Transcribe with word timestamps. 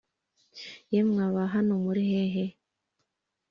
Yemwe 0.93 1.21
Abahano 1.29 1.73
murihe 1.83 2.23
he 2.33 2.45